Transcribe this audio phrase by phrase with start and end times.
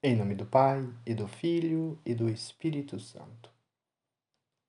[0.00, 3.50] Em nome do Pai, e do Filho, e do Espírito Santo.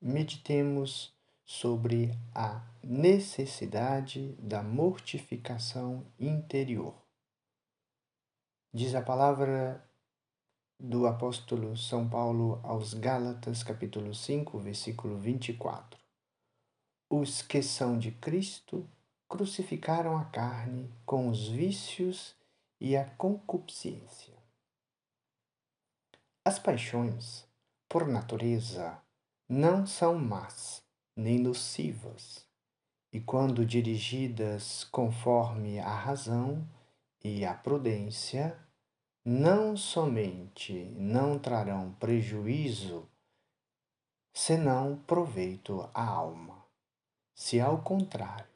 [0.00, 1.14] Meditemos
[1.44, 7.00] sobre a necessidade da mortificação interior.
[8.74, 9.88] Diz a palavra
[10.76, 16.00] do apóstolo São Paulo aos Gálatas, capítulo 5, versículo 24.
[17.08, 18.90] Os que são de Cristo
[19.28, 22.34] crucificaram a carne com os vícios
[22.80, 24.41] e a concupiscência.
[26.44, 27.46] As paixões,
[27.88, 29.00] por natureza,
[29.48, 30.82] não são más
[31.14, 32.44] nem nocivas,
[33.12, 36.68] e quando dirigidas conforme a razão
[37.22, 38.58] e a prudência,
[39.24, 43.08] não somente não trarão prejuízo,
[44.34, 46.66] senão proveito à alma.
[47.36, 48.50] Se ao contrário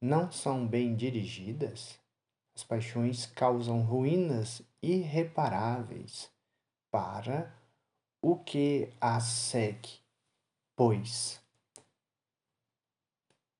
[0.00, 2.00] não são bem dirigidas,
[2.52, 6.31] as paixões causam ruínas irreparáveis
[6.92, 7.52] para
[8.20, 9.98] o que a segue,
[10.76, 11.42] pois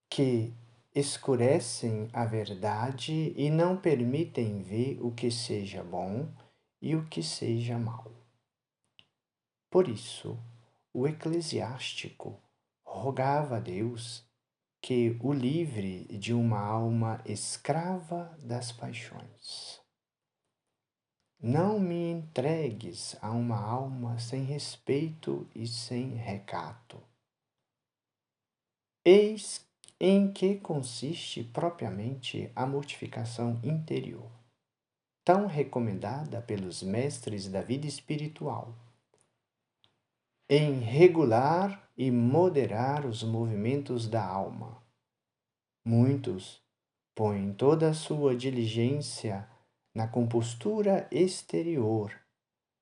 [0.08, 0.52] que
[0.94, 6.30] escurecem a verdade e não permitem ver o que seja bom
[6.82, 8.12] e o que seja mal.
[9.70, 10.38] Por isso,
[10.92, 12.38] o eclesiástico
[12.84, 14.22] rogava a Deus
[14.82, 19.81] que o livre de uma alma escrava das paixões.
[21.44, 27.02] Não me entregues a uma alma sem respeito e sem recato.
[29.04, 29.66] Eis
[29.98, 34.30] em que consiste propriamente a mortificação interior,
[35.24, 38.72] tão recomendada pelos mestres da vida espiritual.
[40.48, 44.80] Em regular e moderar os movimentos da alma.
[45.84, 46.62] Muitos
[47.16, 49.50] põem toda a sua diligência
[49.94, 52.12] na compostura exterior,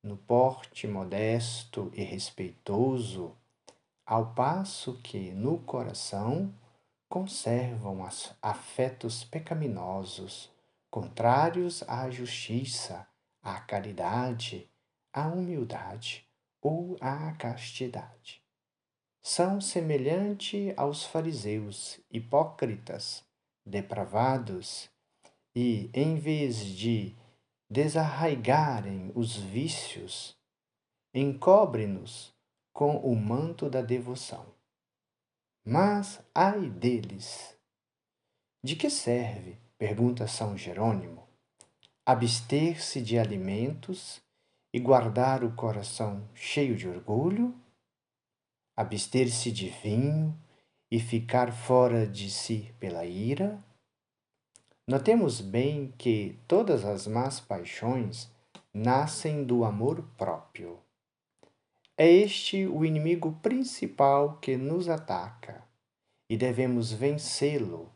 [0.02, 3.36] no porte modesto e respeitoso,
[4.06, 6.54] ao passo que no coração
[7.08, 8.06] conservam
[8.40, 10.50] afetos pecaminosos,
[10.90, 13.06] contrários à justiça,
[13.42, 14.70] à caridade,
[15.12, 16.24] à humildade
[16.62, 18.40] ou à castidade.
[19.20, 23.24] São semelhantes aos fariseus hipócritas,
[23.66, 24.88] depravados,
[25.54, 27.14] e, em vez de
[27.68, 30.36] desarraigarem os vícios,
[31.14, 32.34] encobre-nos
[32.72, 34.46] com o manto da devoção.
[35.64, 37.56] Mas ai deles!
[38.62, 41.26] De que serve, pergunta São Jerônimo,
[42.04, 44.20] abster-se de alimentos
[44.72, 47.54] e guardar o coração cheio de orgulho?
[48.76, 50.38] Abster-se de vinho
[50.90, 53.62] e ficar fora de si pela ira?
[54.90, 58.28] Notemos bem que todas as más paixões
[58.74, 60.80] nascem do amor próprio.
[61.96, 65.64] É este o inimigo principal que nos ataca
[66.28, 67.88] e devemos vencê-lo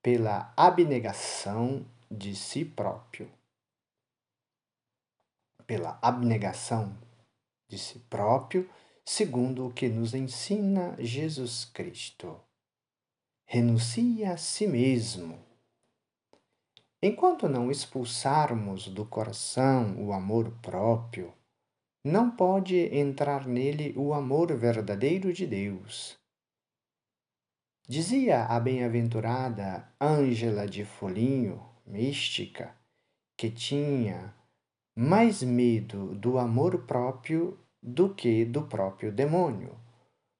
[0.00, 3.30] pela abnegação de si próprio.
[5.66, 6.96] Pela abnegação
[7.68, 8.66] de si próprio,
[9.04, 12.40] segundo o que nos ensina Jesus Cristo.
[13.44, 15.46] Renuncia a si mesmo
[17.00, 21.32] Enquanto não expulsarmos do coração o amor próprio,
[22.04, 26.18] não pode entrar nele o amor verdadeiro de Deus.
[27.86, 32.74] Dizia a bem-aventurada Ângela de Folinho, mística,
[33.36, 34.34] que tinha
[34.96, 39.78] mais medo do amor próprio do que do próprio demônio,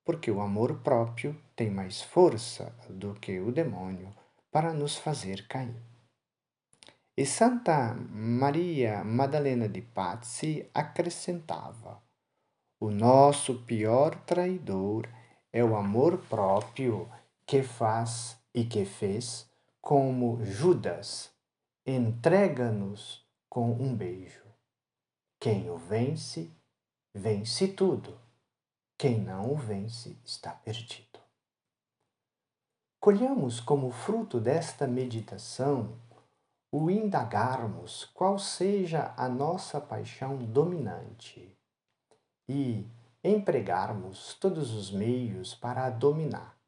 [0.04, 4.12] porque o amor próprio tem mais força do que o demônio
[4.50, 5.97] para nos fazer cair.
[7.18, 12.00] E Santa Maria Madalena de Pazzi acrescentava:
[12.78, 15.08] O nosso pior traidor
[15.52, 17.10] é o amor próprio
[17.44, 21.32] que faz e que fez, como Judas,
[21.84, 24.46] entrega-nos com um beijo.
[25.40, 26.52] Quem o vence,
[27.12, 28.16] vence tudo.
[28.96, 31.18] Quem não o vence está perdido.
[33.00, 35.98] Colhamos como fruto desta meditação
[36.70, 41.56] o indagarmos qual seja a nossa paixão dominante
[42.46, 42.86] e
[43.24, 46.58] empregarmos todos os meios para a dominar,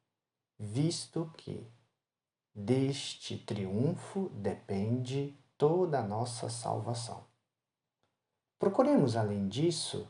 [0.57, 1.71] visto que
[2.53, 7.23] deste triunfo depende toda a nossa salvação.
[8.57, 10.07] Procuremos, além disso,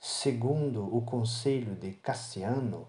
[0.00, 2.88] segundo o conselho de Cassiano,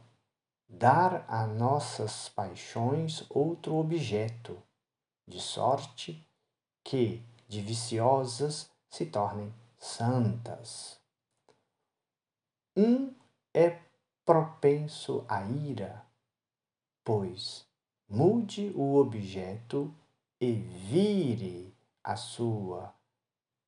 [0.67, 4.61] dar a nossas paixões outro objeto
[5.27, 6.27] de sorte
[6.83, 10.99] que de viciosas se tornem santas.
[12.75, 13.13] Um
[13.53, 13.79] é
[14.25, 16.05] propenso à ira,
[17.03, 17.65] pois
[18.07, 19.93] mude o objeto
[20.39, 21.73] e vire
[22.03, 22.93] a sua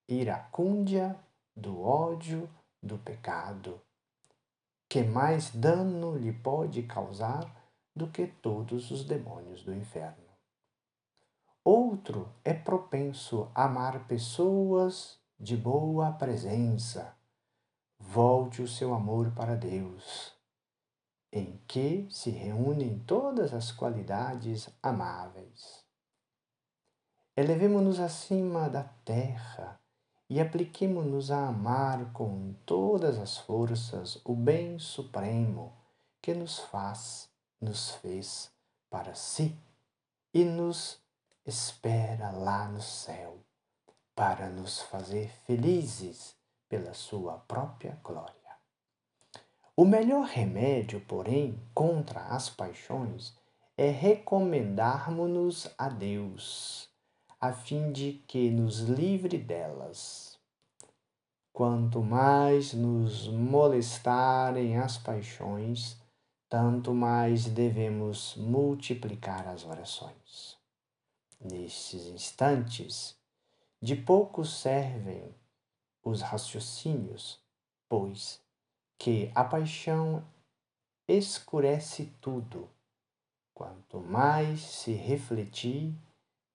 [0.07, 1.17] iracúndia
[1.55, 2.49] do ódio
[2.81, 3.81] do pecado,
[4.89, 7.49] que mais dano lhe pode causar
[7.95, 10.24] do que todos os demônios do inferno.
[11.67, 17.17] Outro é propenso a amar pessoas de boa presença.
[17.97, 20.31] Volte o seu amor para Deus,
[21.33, 25.83] em que se reúnem todas as qualidades amáveis.
[27.35, 29.81] Elevemo-nos acima da terra
[30.29, 35.75] e apliquemo-nos a amar com todas as forças o bem supremo
[36.21, 37.27] que nos faz,
[37.59, 38.51] nos fez
[38.87, 39.57] para si
[40.31, 41.03] e nos
[41.45, 43.37] espera lá no céu
[44.15, 46.35] para nos fazer felizes
[46.67, 48.33] pela sua própria glória.
[49.77, 53.37] O melhor remédio, porém, contra as paixões
[53.77, 56.89] é recomendarmos-nos a Deus
[57.39, 60.39] a fim de que nos livre delas.
[61.53, 66.01] Quanto mais nos molestarem as paixões,
[66.49, 70.57] tanto mais devemos multiplicar as orações.
[71.39, 73.17] Nestes instantes,
[73.81, 75.33] de pouco servem
[76.03, 77.39] os raciocínios,
[77.87, 78.41] pois
[78.97, 80.23] que a paixão
[81.07, 82.69] escurece tudo.
[83.53, 85.95] Quanto mais se refletir,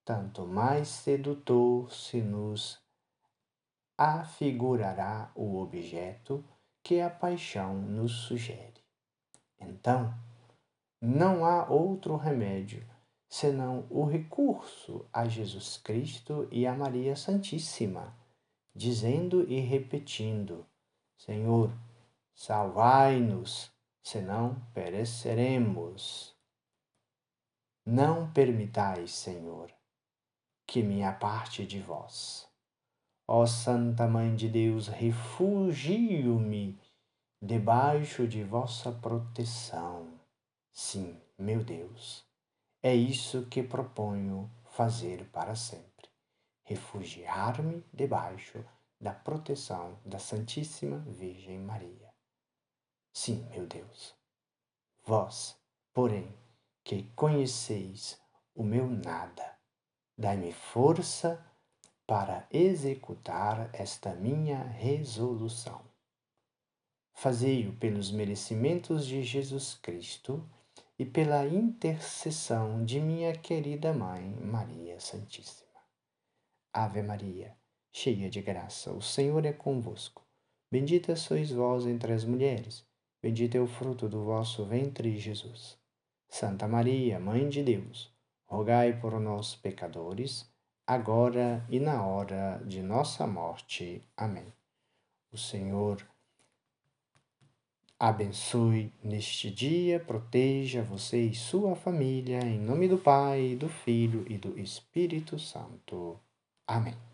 [0.04, 2.80] tanto mais sedutor se nos
[3.96, 6.44] afigurará o objeto
[6.82, 8.82] que a paixão nos sugere.
[9.58, 10.14] Então,
[11.00, 12.84] não há outro remédio
[13.30, 18.12] senão o recurso a Jesus Cristo e a Maria Santíssima,
[18.74, 20.66] dizendo e repetindo:
[21.16, 21.72] Senhor,
[22.34, 23.70] salvai-nos,
[24.02, 26.36] senão pereceremos.
[27.86, 29.72] Não permitais, Senhor,
[30.66, 32.48] que me aparte de vós.
[33.26, 36.80] Ó Santa Mãe de Deus, refugio-me
[37.40, 40.20] debaixo de vossa proteção.
[40.72, 42.29] Sim, meu Deus,
[42.82, 46.08] é isso que proponho fazer para sempre:
[46.62, 48.64] refugiar-me debaixo
[49.00, 52.12] da proteção da Santíssima Virgem Maria.
[53.12, 54.14] Sim, meu Deus,
[55.04, 55.56] vós,
[55.92, 56.32] porém,
[56.84, 58.20] que conheceis
[58.54, 59.60] o meu nada,
[60.20, 61.42] Dai-me força
[62.06, 65.80] para executar esta minha resolução.
[67.14, 70.46] Fazei-o pelos merecimentos de Jesus Cristo
[71.00, 75.80] e pela intercessão de minha querida Mãe Maria Santíssima.
[76.74, 77.56] Ave Maria,
[77.90, 80.22] cheia de graça, o Senhor é convosco.
[80.70, 82.86] Bendita sois vós entre as mulheres,
[83.22, 85.78] bendito é o fruto do vosso ventre, Jesus.
[86.28, 88.14] Santa Maria, Mãe de Deus,
[88.44, 90.52] rogai por nós, pecadores,
[90.86, 94.06] agora e na hora de nossa morte.
[94.14, 94.52] Amém.
[95.32, 96.06] O Senhor
[98.00, 104.38] abençoe neste dia, proteja você e sua família, em nome do Pai, do Filho e
[104.38, 106.18] do Espírito Santo.
[106.66, 107.09] Amém.